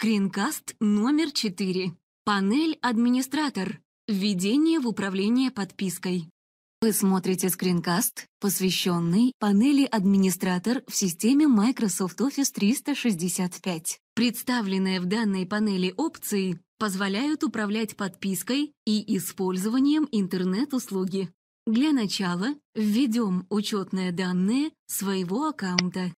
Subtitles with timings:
[0.00, 1.90] Скринкаст номер 4.
[2.24, 3.80] Панель «Администратор».
[4.06, 6.30] Введение в управление подпиской.
[6.80, 13.98] Вы смотрите скринкаст, посвященный панели «Администратор» в системе Microsoft Office 365.
[14.14, 21.28] Представленные в данной панели опции позволяют управлять подпиской и использованием интернет-услуги.
[21.66, 26.12] Для начала введем учетные данные своего аккаунта.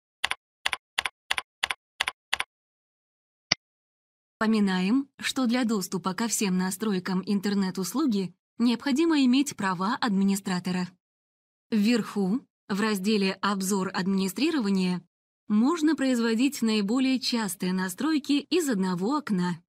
[4.39, 10.87] Поминаем, что для доступа ко всем настройкам интернет-услуги необходимо иметь права администратора.
[11.71, 15.03] Вверху, в разделе «Обзор администрирования»,
[15.49, 19.61] можно производить наиболее частые настройки из одного окна.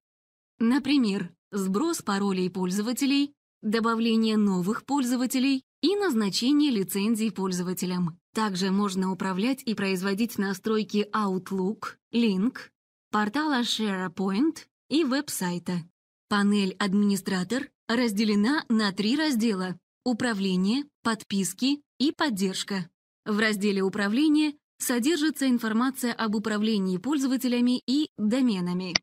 [0.57, 8.17] Например, сброс паролей пользователей, добавление новых пользователей и назначение лицензий пользователям.
[8.33, 12.69] Также можно управлять и производить настройки Outlook, Link,
[13.11, 15.83] портала SharePoint и веб-сайта.
[16.27, 22.89] Панель «Администратор» разделена на три раздела– «Управление», «Подписки» и «Поддержка».
[23.25, 28.93] В разделе «Управление» содержится информация об управлении пользователями и доменами.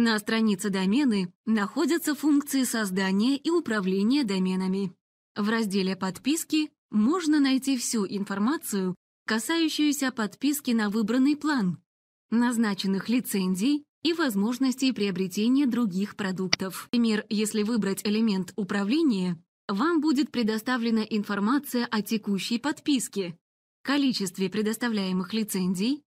[0.00, 4.92] На странице домены находятся функции создания и управления доменами.
[5.34, 8.94] В разделе «Подписки» можно найти всю информацию,
[9.26, 11.82] касающуюся подписки на выбранный план,
[12.30, 16.88] назначенных лицензий и возможностей приобретения других продуктов.
[16.92, 23.36] Например, если выбрать элемент управления, вам будет предоставлена информация о текущей подписке,
[23.82, 26.04] количестве предоставляемых лицензий,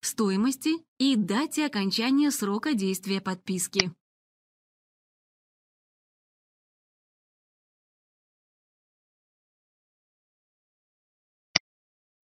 [0.00, 3.92] стоимости и дате окончания срока действия подписки.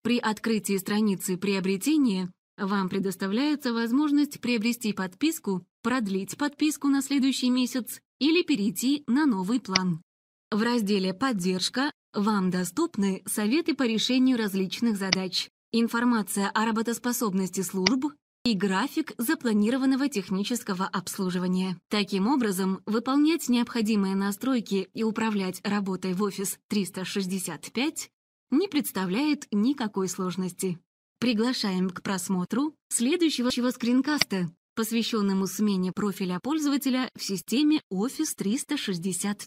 [0.02, 8.42] При открытии страницы приобретения вам предоставляется возможность приобрести подписку, продлить подписку на следующий месяц или
[8.42, 10.02] перейти на новый план.
[10.50, 15.48] В разделе «Поддержка» вам доступны советы по решению различных задач
[15.80, 18.06] информация о работоспособности служб
[18.44, 21.78] и график запланированного технического обслуживания.
[21.88, 28.10] Таким образом, выполнять необходимые настройки и управлять работой в Office 365
[28.50, 30.78] не представляет никакой сложности.
[31.18, 39.42] Приглашаем к просмотру следующего скринкаста, посвященному смене профиля пользователя в системе Office 365.